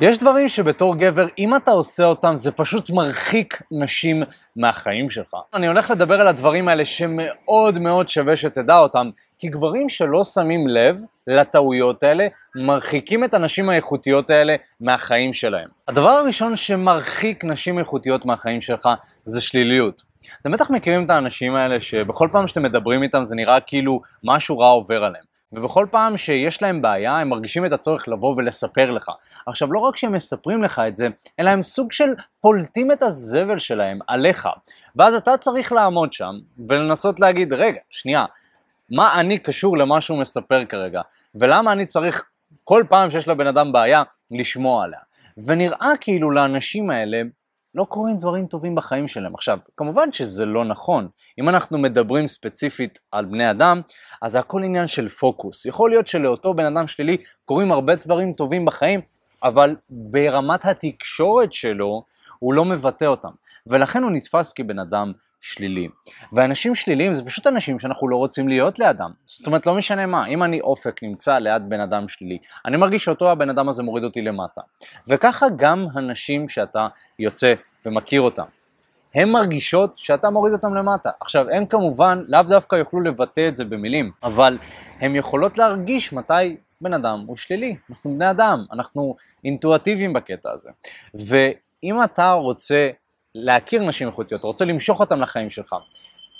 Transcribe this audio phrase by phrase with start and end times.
[0.00, 4.22] יש דברים שבתור גבר, אם אתה עושה אותם, זה פשוט מרחיק נשים
[4.56, 5.34] מהחיים שלך.
[5.54, 10.68] אני הולך לדבר על הדברים האלה שמאוד מאוד שווה שתדע אותם, כי גברים שלא שמים
[10.68, 15.68] לב לטעויות האלה, מרחיקים את הנשים האיכותיות האלה מהחיים שלהם.
[15.88, 18.88] הדבר הראשון שמרחיק נשים איכותיות מהחיים שלך
[19.24, 20.02] זה שליליות.
[20.42, 24.58] אתם בטח מכירים את האנשים האלה שבכל פעם שאתם מדברים איתם זה נראה כאילו משהו
[24.58, 25.35] רע עובר עליהם.
[25.52, 29.10] ובכל פעם שיש להם בעיה, הם מרגישים את הצורך לבוא ולספר לך.
[29.46, 31.08] עכשיו, לא רק שהם מספרים לך את זה,
[31.40, 34.48] אלא הם סוג של פולטים את הזבל שלהם עליך.
[34.96, 36.32] ואז אתה צריך לעמוד שם
[36.68, 38.24] ולנסות להגיד, רגע, שנייה,
[38.90, 41.00] מה אני קשור למה שהוא מספר כרגע?
[41.34, 42.24] ולמה אני צריך
[42.64, 45.00] כל פעם שיש לבן אדם בעיה, לשמוע עליה?
[45.46, 47.22] ונראה כאילו לאנשים האלה
[47.76, 49.34] לא קורים דברים טובים בחיים שלהם.
[49.34, 51.08] עכשיו, כמובן שזה לא נכון.
[51.40, 53.80] אם אנחנו מדברים ספציפית על בני אדם,
[54.22, 55.66] אז זה הכל עניין של פוקוס.
[55.66, 59.00] יכול להיות שלאותו בן אדם שלילי קורים הרבה דברים טובים בחיים,
[59.42, 62.04] אבל ברמת התקשורת שלו,
[62.38, 63.30] הוא לא מבטא אותם.
[63.66, 65.88] ולכן הוא נתפס כבן אדם שלילי.
[66.32, 69.10] ואנשים שליליים זה פשוט אנשים שאנחנו לא רוצים להיות לידם.
[69.24, 73.04] זאת אומרת, לא משנה מה, אם אני אופק נמצא ליד בן אדם שלילי, אני מרגיש
[73.04, 74.60] שאותו הבן אדם הזה מוריד אותי למטה.
[75.08, 77.54] וככה גם הנשים שאתה יוצא
[77.86, 78.44] ומכיר אותם.
[79.14, 81.10] הן מרגישות שאתה מוריד אותם למטה.
[81.20, 84.58] עכשיו, הן כמובן לאו דווקא יוכלו לבטא את זה במילים, אבל
[85.00, 87.76] הן יכולות להרגיש מתי בן אדם הוא שלילי.
[87.90, 90.70] אנחנו בני אדם, אנחנו אינטואטיביים בקטע הזה.
[91.14, 92.90] ואם אתה רוצה
[93.36, 95.74] להכיר נשים איכותיות, רוצה למשוך אותן לחיים שלך,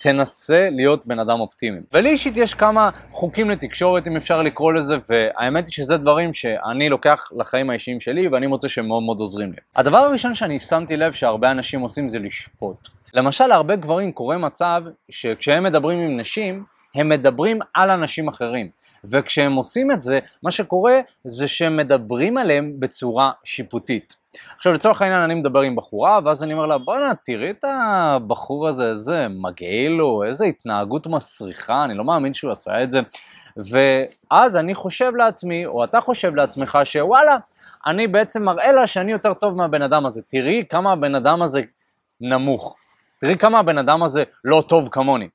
[0.00, 1.80] תנסה להיות בן אדם אופטימי.
[1.92, 6.89] ולי אישית יש כמה חוקים לתקשורת, אם אפשר לקרוא לזה, והאמת היא שזה דברים שאני
[6.89, 9.58] לוקח לחיים האישיים שלי, ואני מוצא שהם מאוד מאוד עוזרים לי.
[9.77, 12.89] הדבר הראשון שאני שמתי לב שהרבה אנשים עושים זה לשפוט.
[13.14, 16.64] למשל, להרבה גברים קורה מצב שכשהם מדברים עם נשים,
[16.97, 18.69] הם מדברים על אנשים אחרים.
[19.05, 24.16] וכשהם עושים את זה, מה שקורה זה שהם מדברים עליהם בצורה שיפוטית.
[24.56, 28.69] עכשיו לצורך העניין אני מדבר עם בחורה, ואז אני אומר לה, בואנה, תראי את הבחור
[28.69, 33.01] הזה, איזה מגעיל לו, איזה התנהגות מסריחה, אני לא מאמין שהוא עשה את זה.
[33.56, 37.36] ואז אני חושב לעצמי, או אתה חושב לעצמך, שוואלה,
[37.86, 40.23] אני בעצם מראה לה שאני יותר טוב מהבן אדם הזה.
[40.23, 41.62] תראי כמה הבן אדם הזה
[42.20, 42.77] נמוך.
[43.21, 45.29] תראי כמה הבן אדם הזה לא טוב כמוני.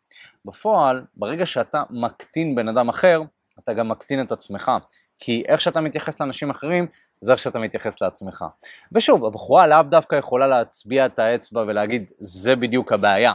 [0.45, 3.21] בפועל, ברגע שאתה מקטין בן אדם אחר,
[3.59, 4.71] אתה גם מקטין את עצמך.
[5.19, 6.87] כי איך שאתה מתייחס לאנשים אחרים,
[7.21, 8.45] זה איך שאתה מתייחס לעצמך.
[8.91, 13.33] ושוב, הבחורה לאו דווקא יכולה להצביע את האצבע ולהגיד, זה בדיוק הבעיה.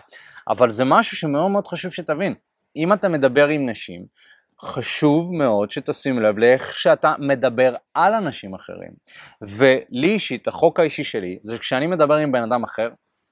[0.49, 2.35] אבל זה משהו שמאוד מאוד חשוב שתבין.
[2.77, 4.07] אם אתה מדבר עם נשים,
[4.61, 8.91] חשוב מאוד שתשים לב לאיך שאתה מדבר על אנשים אחרים.
[9.43, 12.89] ולי אישית, החוק האישי שלי, זה כשאני מדבר עם בן אדם אחר,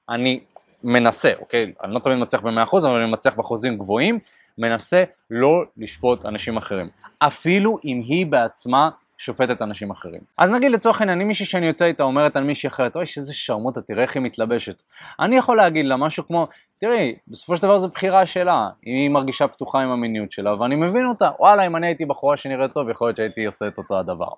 [0.09, 0.39] אני
[0.85, 1.73] מנסה, אוקיי?
[1.83, 4.19] אני לא תמיד מצליח ב-100%, אבל אני מצליח באחוזים גבוהים,
[4.57, 6.89] מנסה לא לשפוט אנשים אחרים.
[7.19, 10.21] אפילו אם היא בעצמה שופטת אנשים אחרים.
[10.37, 13.33] אז נגיד לצורך העניין, אם מישהי שאני יוצא איתה אומרת על מישהי אחרת, אוי, שאיזה
[13.33, 14.81] שרמוטה, תראה איך היא מתלבשת.
[15.19, 19.09] אני יכול להגיד לה משהו כמו, תראי, בסופו של דבר זו בחירה שלה, אם היא
[19.09, 22.89] מרגישה פתוחה עם המיניות שלה, ואני מבין אותה, וואלה, אם אני הייתי בחורה שנראית טוב,
[22.89, 24.29] יכול להיות שהייתי עושה את אותו הדבר.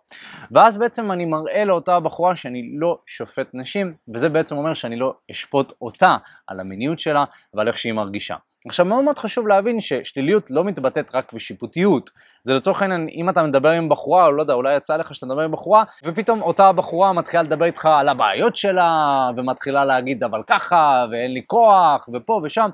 [0.52, 5.14] ואז בעצם אני מראה לאותה בחורה שאני לא שופט נשים, וזה בעצם אומר שאני לא
[5.32, 6.18] אשפוט אותה
[6.48, 8.36] על המיניות שלה ועל איך שהיא מרגישה.
[8.70, 12.10] עכשיו מאוד מאוד חשוב להבין ששליליות לא מתבטאת רק בשיפוטיות.
[12.44, 15.26] זה לצורך העניין, אם אתה מדבר עם בחורה, או לא יודע, אולי יצא לך שאתה
[15.26, 20.44] מדבר עם בחורה, ופתאום אותה בחורה מתחילה לדבר איתך על הבעיות שלה, ומתחילה להגיד אבל
[20.48, 22.70] ככה, ואין לי כוח, ופה ושם,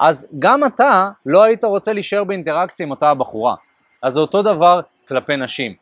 [0.00, 3.54] אז גם אתה לא היית רוצה להישאר באינטראקציה עם אותה הבחורה.
[4.02, 5.74] אז זה אותו דבר כלפי נשים.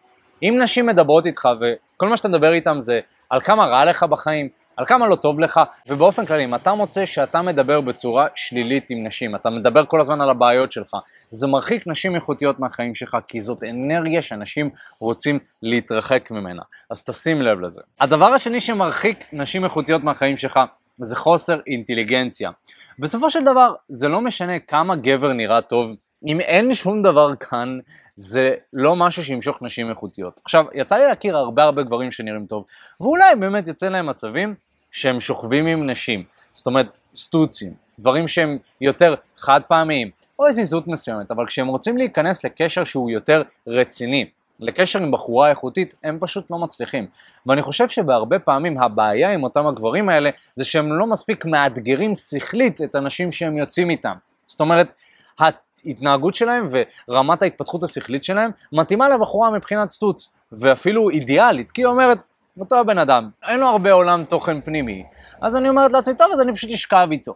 [0.42, 3.00] אם נשים מדברות איתך וכל מה שאתה מדבר איתם זה
[3.30, 7.04] על כמה רע לך בחיים, על כמה לא טוב לך, ובאופן כללי, אם אתה מוצא
[7.04, 10.96] שאתה מדבר בצורה שלילית עם נשים, אתה מדבר כל הזמן על הבעיות שלך,
[11.30, 17.42] זה מרחיק נשים איכותיות מהחיים שלך, כי זאת אנרגיה שאנשים רוצים להתרחק ממנה, אז תשים
[17.42, 17.82] לב לזה.
[18.00, 20.60] הדבר השני שמרחיק נשים איכותיות מהחיים שלך,
[20.98, 22.50] זה חוסר אינטליגנציה.
[22.98, 25.92] בסופו של דבר, זה לא משנה כמה גבר נראה טוב,
[26.26, 27.78] אם אין שום דבר כאן,
[28.16, 30.40] זה לא משהו שימשוך נשים איכותיות.
[30.44, 32.64] עכשיו, יצא לי להכיר הרבה הרבה גברים שנראים טוב,
[33.00, 34.54] ואולי באמת יוצא להם מצבים
[34.94, 36.86] שהם שוכבים עם נשים, זאת אומרת
[37.16, 42.84] סטוצים, דברים שהם יותר חד פעמיים, או איזו זהות מסוימת, אבל כשהם רוצים להיכנס לקשר
[42.84, 44.26] שהוא יותר רציני,
[44.60, 47.06] לקשר עם בחורה איכותית, הם פשוט לא מצליחים.
[47.46, 52.82] ואני חושב שבהרבה פעמים הבעיה עם אותם הגברים האלה, זה שהם לא מספיק מאתגרים שכלית
[52.82, 54.14] את הנשים שהם יוצאים איתם.
[54.46, 54.92] זאת אומרת,
[55.38, 56.66] ההתנהגות שלהם
[57.08, 62.22] ורמת ההתפתחות השכלית שלהם מתאימה לבחורה מבחינת סטוץ, ואפילו אידיאלית, כי היא אומרת,
[62.60, 65.04] אותו הבן אדם, אין לו הרבה עולם תוכן פנימי,
[65.40, 67.34] אז אני אומרת לעצמי, טוב, אז אני פשוט אשכב איתו.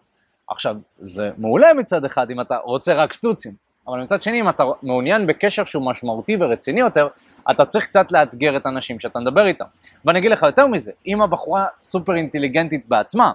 [0.48, 3.52] עכשיו, זה מעולה מצד אחד אם אתה רוצה רק סטוצים,
[3.88, 7.08] אבל מצד שני, אם אתה מעוניין בקשר שהוא משמעותי ורציני יותר,
[7.50, 9.64] אתה צריך קצת לאתגר את האנשים שאתה מדבר איתם.
[10.04, 13.32] ואני אגיד לך יותר מזה, אם הבחורה סופר אינטליגנטית בעצמה,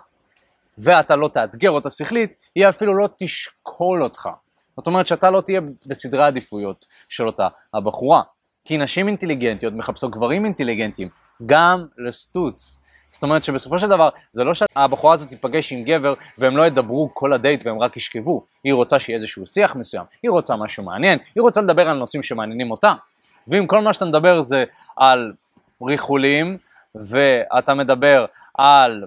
[0.77, 4.29] ואתה לא תאתגר אותה שכלית, היא אפילו לא תשקול אותך.
[4.77, 8.21] זאת אומרת שאתה לא תהיה בסדרי העדיפויות של אותה הבחורה.
[8.65, 11.07] כי נשים אינטליגנטיות מחפשות גברים אינטליגנטים,
[11.45, 12.79] גם לסטוץ.
[13.09, 17.09] זאת אומרת שבסופו של דבר, זה לא שהבחורה הזאת תיפגש עם גבר והם לא ידברו
[17.13, 18.45] כל הדייט והם רק ישכבו.
[18.63, 22.23] היא רוצה שיהיה איזשהו שיח מסוים, היא רוצה משהו מעניין, היא רוצה לדבר על נושאים
[22.23, 22.93] שמעניינים אותה.
[23.47, 24.63] ואם כל מה שאתה מדבר זה
[24.97, 25.33] על
[25.81, 26.57] ריחולים,
[26.95, 29.05] ואתה מדבר על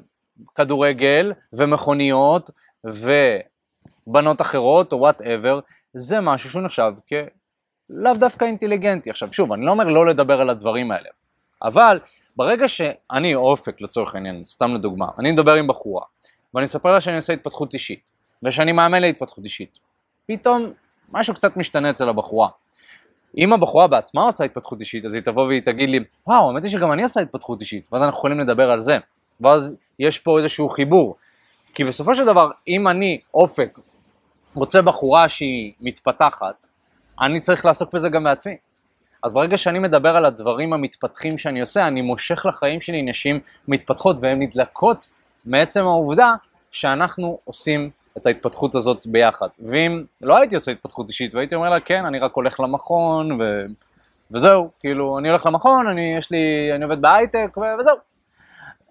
[0.55, 2.51] כדורגל ומכוניות
[2.85, 5.61] ובנות אחרות או וואטאבר,
[5.95, 9.11] זה משהו שהוא נחשב כלאו דווקא אינטליגנטי.
[9.11, 11.09] עכשיו שוב, אני לא אומר לא לדבר על הדברים האלה,
[11.63, 12.01] אבל
[12.37, 16.03] ברגע שאני אופק לצורך העניין, סתם לדוגמה, אני מדבר עם בחורה
[16.55, 18.11] ואני אספר לה שאני עושה התפתחות אישית
[18.43, 19.79] ושאני מאמן להתפתחות אישית,
[20.27, 20.73] פתאום
[21.13, 22.49] משהו קצת משתנה אצל הבחורה.
[23.39, 26.71] אם הבחורה בעצמה עושה התפתחות אישית, אז היא תבוא והיא תגיד לי, וואו, האמת היא
[26.71, 28.99] שגם אני עושה התפתחות אישית, ואז אנחנו יכולים לדבר על זה,
[29.41, 31.17] ואז יש פה איזשהו חיבור.
[31.75, 33.79] כי בסופו של דבר, אם אני, אופק,
[34.55, 36.67] רוצה בחורה שהיא מתפתחת,
[37.21, 38.57] אני צריך לעסוק בזה גם בעצמי.
[39.23, 44.17] אז ברגע שאני מדבר על הדברים המתפתחים שאני עושה, אני מושך לחיים שלי נשים מתפתחות
[44.21, 45.09] והן נדלקות
[45.45, 46.35] מעצם העובדה
[46.71, 49.49] שאנחנו עושים את ההתפתחות הזאת ביחד.
[49.59, 53.65] ואם לא הייתי עושה התפתחות אישית והייתי אומר לה, כן, אני רק הולך למכון ו...
[54.31, 57.61] וזהו, כאילו, אני הולך למכון, אני, יש לי, אני עובד בהייטק ו...
[57.81, 57.97] וזהו.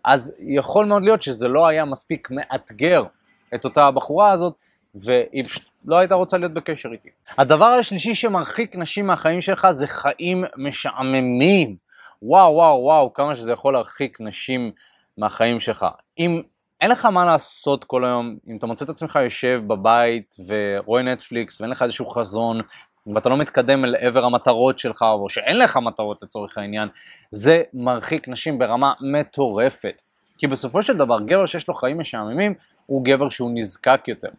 [0.06, 3.04] אז יכול מאוד להיות שזה לא היה מספיק מאתגר
[3.56, 4.54] את אותה הבחורה הזאת,
[4.96, 7.10] והיא פשוט לא הייתה רוצה להיות בקשר איתי.
[7.38, 11.76] הדבר השלישי שמרחיק נשים מהחיים שלך זה חיים משעממים.
[12.22, 14.72] וואו, וואו, וואו, כמה שזה יכול להרחיק נשים
[15.18, 15.86] מהחיים שלך.
[16.20, 16.42] אם
[16.82, 21.62] אין לך מה לעשות כל היום, אם אתה מוצא את עצמך יושב בבית ורואה נטפליקס
[21.62, 22.62] ואין לך איזשהו חזון
[23.14, 26.90] ואתה לא מתקדם אל עבר המטרות שלך או שאין לך מטרות לצורך העניין,
[27.32, 30.02] זה מרחיק נשים ברמה מטורפת.
[30.38, 32.54] כי בסופו של דבר גבר שיש לו חיים משעממים
[32.86, 34.30] הוא גבר שהוא נזקק יותר.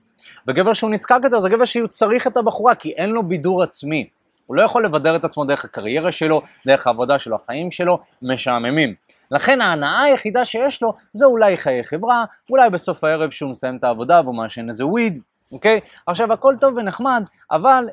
[0.48, 4.08] וגבר שהוא נזקק יותר זה גבר שהוא צריך את הבחורה כי אין לו בידור עצמי.
[4.46, 8.94] הוא לא יכול לבדר את עצמו דרך הקריירה שלו, דרך העבודה שלו, החיים שלו משעממים.
[9.30, 13.84] לכן ההנאה היחידה שיש לו זה אולי חיי חברה, אולי בסוף הערב שהוא מסיים את
[13.84, 15.18] העבודה והוא מעשן איזה וויד,
[15.52, 15.80] אוקיי?
[16.06, 17.88] עכשיו הכל טוב ונחמד, אבל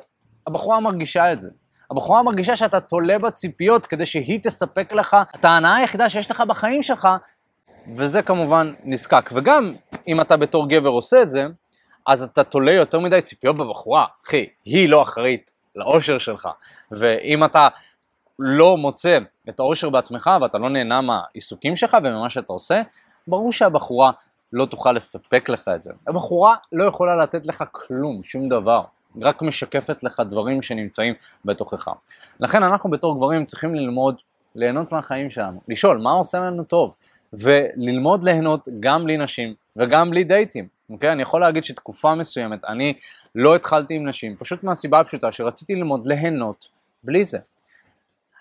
[0.46, 1.50] הבחורה מרגישה את זה.
[1.90, 6.82] הבחורה מרגישה שאתה תולה בציפיות כדי שהיא תספק לך את ההנאה היחידה שיש לך בחיים
[6.82, 7.08] שלך,
[7.96, 9.30] וזה כמובן נזקק.
[9.32, 9.72] וגם
[10.08, 11.46] אם אתה בתור גבר עושה את זה,
[12.06, 14.04] אז אתה תולה יותר מדי ציפיות בבחורה.
[14.26, 16.48] אחי, היא לא אחראית לאושר שלך.
[16.90, 17.68] ואם אתה
[18.38, 19.18] לא מוצא
[19.48, 22.82] את האושר בעצמך ואתה לא נהנה מהעיסוקים שלך וממה שאתה עושה,
[23.26, 24.10] ברור שהבחורה
[24.52, 25.92] לא תוכל לספק לך את זה.
[26.08, 28.82] הבחורה לא יכולה לתת לך כלום, שום דבר.
[29.22, 31.14] רק משקפת לך דברים שנמצאים
[31.44, 31.88] בתוכך.
[32.40, 34.16] לכן אנחנו בתור גברים צריכים ללמוד
[34.54, 36.94] ליהנות מהחיים שלנו, לשאול מה עושה לנו טוב,
[37.32, 40.73] וללמוד ליהנות גם בלי נשים וגם בלי דייטים.
[40.90, 41.12] אוקיי?
[41.12, 42.94] אני יכול להגיד שתקופה מסוימת אני
[43.34, 46.68] לא התחלתי עם נשים, פשוט מהסיבה הפשוטה שרציתי ללמוד ליהנות
[47.04, 47.38] בלי זה.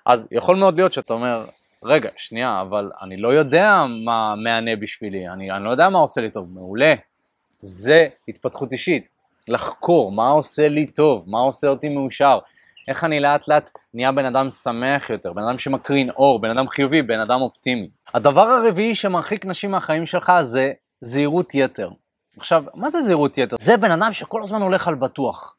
[0.06, 1.46] אז יכול מאוד להיות שאתה אומר,
[1.84, 6.22] רגע, שנייה, אבל אני לא יודע מה מהנה בשבילי, אני, אני לא יודע מה עושה
[6.22, 6.94] לי טוב, מעולה.
[7.60, 9.10] זה התפתחות אישית,
[9.48, 12.40] לחקור מה עושה לי טוב, מה עושה אותי מאושר,
[12.88, 16.68] איך אני לאט לאט נהיה בן אדם שמח יותר, בן אדם שמקרין אור, בן אדם
[16.68, 17.90] חיובי, בן אדם אופטימי.
[18.14, 20.72] הדבר הרביעי שמרחיק נשים מהחיים שלך זה
[21.02, 21.90] זהירות יתר.
[22.38, 23.56] עכשיו, מה זה זהירות יתר?
[23.60, 25.56] זה בן אדם שכל הזמן הולך על בטוח.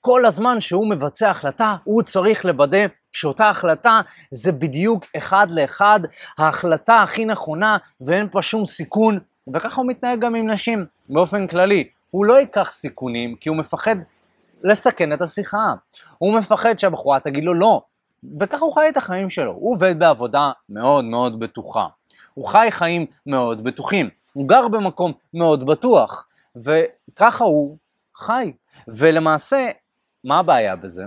[0.00, 4.00] כל הזמן שהוא מבצע החלטה, הוא צריך לוודא שאותה החלטה
[4.30, 6.00] זה בדיוק אחד לאחד
[6.38, 9.18] ההחלטה הכי נכונה ואין פה שום סיכון,
[9.54, 11.88] וככה הוא מתנהג גם עם נשים באופן כללי.
[12.10, 13.96] הוא לא ייקח סיכונים כי הוא מפחד
[14.64, 15.74] לסכן את השיחה.
[16.18, 17.82] הוא מפחד שהבחורה תגיד לו לא,
[18.40, 19.52] וככה הוא חי את החיים שלו.
[19.52, 21.86] הוא עובד בעבודה מאוד מאוד בטוחה.
[22.34, 24.08] הוא חי חיים מאוד בטוחים.
[24.32, 27.76] הוא גר במקום מאוד בטוח, וככה הוא
[28.16, 28.52] חי.
[28.88, 29.70] ולמעשה,
[30.24, 31.04] מה הבעיה בזה?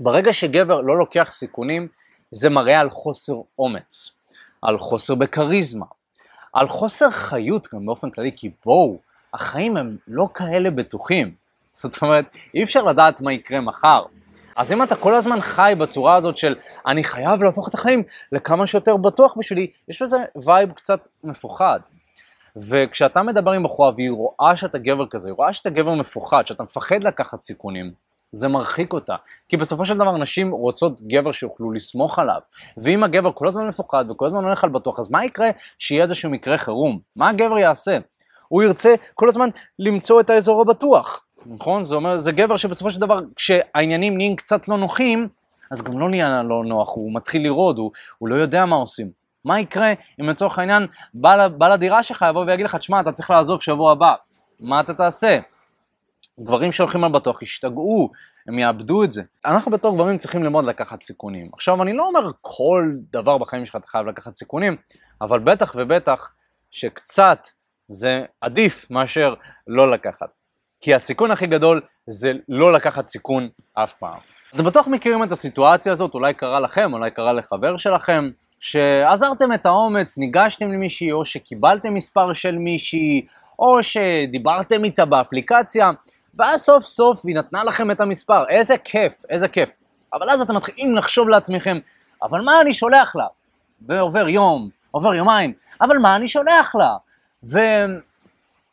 [0.00, 1.88] ברגע שגבר לא לוקח סיכונים,
[2.30, 4.10] זה מראה על חוסר אומץ,
[4.62, 5.86] על חוסר בכריזמה,
[6.52, 8.98] על חוסר חיות גם באופן כללי, כי בואו,
[9.34, 11.34] החיים הם לא כאלה בטוחים.
[11.82, 14.04] זאת אומרת, אי אפשר לדעת מה יקרה מחר.
[14.56, 16.54] אז אם אתה כל הזמן חי בצורה הזאת של
[16.86, 21.80] אני חייב להפוך את החיים לכמה שיותר בטוח בשבילי, יש בזה vibe קצת מפוחד.
[22.56, 26.62] וכשאתה מדבר עם בחורה והיא רואה שאתה גבר כזה, היא רואה שאתה גבר מפוחד, שאתה
[26.62, 27.92] מפחד לקחת סיכונים,
[28.32, 29.16] זה מרחיק אותה.
[29.48, 32.40] כי בסופו של דבר נשים רוצות גבר שיוכלו לסמוך עליו.
[32.76, 36.30] ואם הגבר כל הזמן מפוחד וכל הזמן הולך על בטוח, אז מה יקרה שיהיה איזשהו
[36.30, 36.98] מקרה חירום?
[37.16, 37.98] מה הגבר יעשה?
[38.48, 41.24] הוא ירצה כל הזמן למצוא את האזור הבטוח.
[41.46, 41.82] נכון?
[41.82, 45.28] זה אומר, זה גבר שבסופו של דבר, כשהעניינים נהיים קצת לא נוחים,
[45.70, 49.23] אז גם לא נהיה לא נוח, הוא מתחיל לרעוד, הוא, הוא לא יודע מה עושים.
[49.44, 53.30] מה יקרה אם לצורך העניין בעל, בעל הדירה שלך יבוא ויגיד לך, תשמע, אתה צריך
[53.30, 54.14] לעזוב שבוע הבא,
[54.60, 55.38] מה אתה תעשה?
[56.40, 58.10] גברים שהולכים על בטוח ישתגעו,
[58.48, 59.22] הם יאבדו את זה.
[59.44, 61.50] אנחנו בתור גברים צריכים ללמוד לקחת סיכונים.
[61.52, 64.76] עכשיו, אני לא אומר כל דבר בחיים שלך אתה חייב לקחת סיכונים,
[65.20, 66.32] אבל בטח ובטח
[66.70, 67.48] שקצת
[67.88, 69.34] זה עדיף מאשר
[69.66, 70.28] לא לקחת.
[70.80, 74.18] כי הסיכון הכי גדול זה לא לקחת סיכון אף פעם.
[74.54, 78.30] אתם בטוח מכירים את הסיטואציה הזאת, אולי קרה לכם, אולי קרה לחבר שלכם,
[78.64, 83.26] שעזרתם את האומץ, ניגשתם למישהי, או שקיבלתם מספר של מישהי,
[83.58, 85.90] או שדיברתם איתה באפליקציה,
[86.34, 89.70] ואז סוף סוף היא נתנה לכם את המספר, איזה כיף, איזה כיף.
[90.12, 91.78] אבל אז אתם מתחילים לחשוב לעצמכם,
[92.22, 93.26] אבל מה אני שולח לה?
[93.88, 96.96] ועובר יום, עובר יומיים, אבל מה אני שולח לה?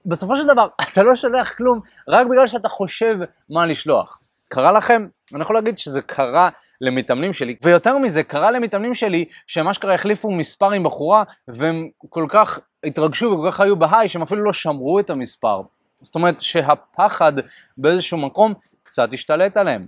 [0.05, 3.17] ובסופו של דבר, אתה לא שולח כלום רק בגלל שאתה חושב
[3.49, 4.20] מה לשלוח.
[4.53, 5.07] קרה לכם?
[5.33, 6.49] אני יכול להגיד שזה קרה
[6.81, 12.25] למתאמנים שלי, ויותר מזה, קרה למתאמנים שלי שהם אשכרה החליפו מספר עם בחורה, והם כל
[12.29, 15.61] כך התרגשו וכל כך היו בהיי, שהם אפילו לא שמרו את המספר.
[16.01, 17.33] זאת אומרת שהפחד
[17.77, 18.53] באיזשהו מקום
[18.83, 19.85] קצת השתלט עליהם.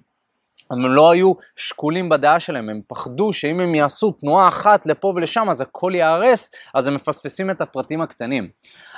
[0.71, 5.49] הם לא היו שקולים בדעה שלהם, הם פחדו שאם הם יעשו תנועה אחת לפה ולשם
[5.49, 8.49] אז הכל ייהרס, אז הם מפספסים את הפרטים הקטנים.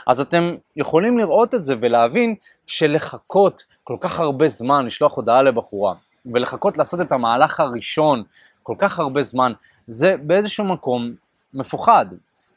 [0.08, 2.36] אז אתם יכולים לראות את זה ולהבין
[2.68, 5.94] שלחכות כל כך הרבה זמן לשלוח הודעה לבחורה,
[6.34, 8.24] ולחכות לעשות את המהלך הראשון
[8.64, 9.54] כל כך הרבה זמן,
[9.88, 11.14] זה באיזשהו מקום
[11.54, 12.06] מפוחד.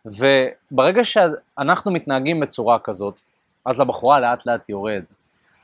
[0.05, 3.21] וברגע שאנחנו מתנהגים בצורה כזאת,
[3.65, 5.03] אז לבחורה לאט לאט יורד.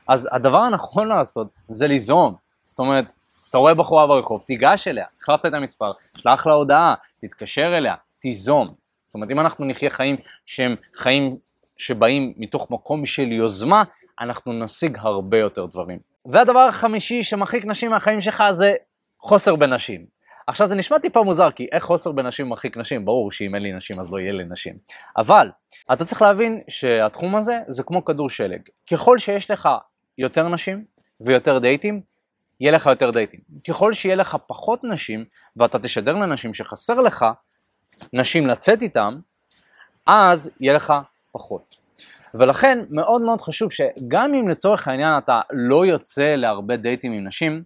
[0.07, 2.35] אז הדבר הנכון לעשות זה ליזום.
[2.63, 3.13] זאת אומרת,
[3.49, 8.67] אתה רואה בחורה ברחוב, תיגש אליה, החלפת את המספר, שלח לה הודעה, תתקשר אליה, תיזום.
[9.03, 11.37] זאת אומרת, אם אנחנו נחיה חיים שהם חיים
[11.77, 13.83] שבאים מתוך מקום של יוזמה,
[14.19, 15.99] אנחנו נשיג הרבה יותר דברים.
[16.25, 18.73] והדבר החמישי שמרחיק נשים מהחיים שלך זה
[19.19, 20.05] חוסר בנשים.
[20.47, 23.05] עכשיו זה נשמע טיפה מוזר, כי איך חוסר בנשים מרחיק נשים?
[23.05, 24.73] ברור שאם אין לי נשים אז לא יהיה לי נשים.
[25.17, 25.49] אבל,
[25.93, 28.61] אתה צריך להבין שהתחום הזה זה כמו כדור שלג.
[28.91, 29.69] ככל שיש לך
[30.17, 30.85] יותר נשים
[31.21, 32.01] ויותר דייטים,
[32.59, 33.39] יהיה לך יותר דייטים.
[33.67, 37.25] ככל שיהיה לך פחות נשים, ואתה תשדר לנשים שחסר לך
[38.13, 39.19] נשים לצאת איתם,
[40.05, 40.93] אז יהיה לך
[41.31, 41.84] פחות.
[42.39, 47.63] ולכן מאוד מאוד חשוב שגם אם לצורך העניין אתה לא יוצא להרבה דייטים עם נשים,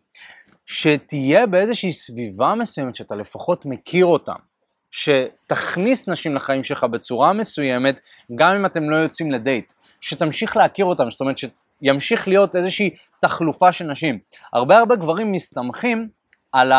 [0.66, 4.36] שתהיה באיזושהי סביבה מסוימת שאתה לפחות מכיר אותם,
[4.92, 8.00] שתכניס נשים לחיים שלך בצורה מסוימת,
[8.36, 12.90] גם אם אתם לא יוצאים לדייט, שתמשיך להכיר אותם, זאת אומרת שימשיך להיות איזושהי
[13.22, 14.20] תחלופה של נשים.
[14.54, 16.10] הרבה הרבה גברים מסתמכים
[16.52, 16.72] על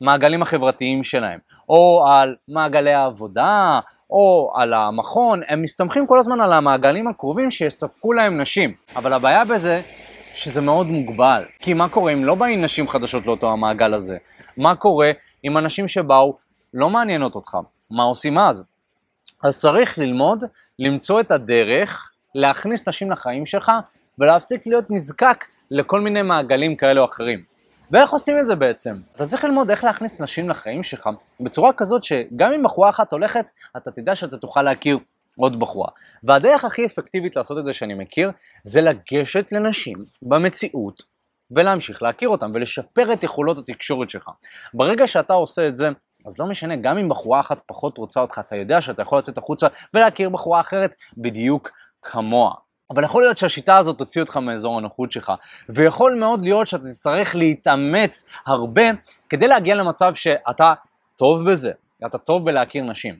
[0.00, 3.80] המעגלים החברתיים שלהם, או על מעגלי העבודה,
[4.10, 8.74] או על המכון, הם מסתמכים כל הזמן על המעגלים הקרובים שיספקו להם נשים.
[8.96, 9.80] אבל הבעיה בזה
[10.34, 11.44] שזה מאוד מוגבל.
[11.58, 14.16] כי מה קורה אם לא באים נשים חדשות לאותו המעגל הזה?
[14.56, 15.10] מה קורה
[15.44, 16.36] אם אנשים שבאו
[16.74, 17.58] לא מעניינות אותך?
[17.90, 18.62] מה עושים אז?
[19.42, 20.44] אז צריך ללמוד,
[20.78, 23.72] למצוא את הדרך להכניס נשים לחיים שלך
[24.18, 27.42] ולהפסיק להיות נזקק לכל מיני מעגלים כאלה או אחרים.
[27.90, 28.94] ואיך עושים את זה בעצם?
[29.16, 31.08] אתה צריך ללמוד איך להכניס נשים לחיים שלך
[31.40, 34.98] בצורה כזאת שגם אם בחורה אחת הולכת, אתה תדע שאתה תוכל להכיר
[35.38, 35.88] עוד בחורה.
[36.22, 38.30] והדרך הכי אפקטיבית לעשות את זה שאני מכיר,
[38.64, 41.02] זה לגשת לנשים במציאות
[41.50, 44.30] ולהמשיך להכיר אותם ולשפר את יכולות התקשורת שלך.
[44.74, 45.88] ברגע שאתה עושה את זה,
[46.26, 49.38] אז לא משנה, גם אם בחורה אחת פחות רוצה אותך, אתה יודע שאתה יכול לצאת
[49.38, 51.70] החוצה ולהכיר בחורה אחרת בדיוק
[52.02, 52.54] כמוה.
[52.90, 55.32] אבל יכול להיות שהשיטה הזאת תוציא אותך מאזור הנוחות שלך,
[55.68, 58.82] ויכול מאוד להיות שאתה תצטרך להתאמץ הרבה
[59.28, 60.74] כדי להגיע למצב שאתה
[61.16, 61.72] טוב בזה,
[62.06, 63.14] אתה טוב בלהכיר נשים.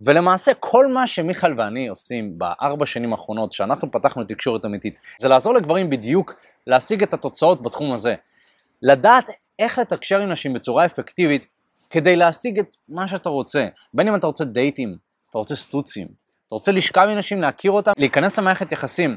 [0.00, 5.54] ולמעשה כל מה שמיכאל ואני עושים בארבע שנים האחרונות שאנחנו פתחנו תקשורת אמיתית, זה לעזור
[5.54, 6.34] לגברים בדיוק
[6.66, 8.14] להשיג את התוצאות בתחום הזה.
[8.82, 11.46] לדעת איך לתקשר עם נשים בצורה אפקטיבית
[11.90, 13.66] כדי להשיג את מה שאתה רוצה.
[13.94, 14.96] בין אם אתה רוצה דייטים,
[15.30, 19.16] אתה רוצה סטוצים, אתה רוצה לשכב עם נשים, להכיר אותם, להיכנס למערכת יחסים.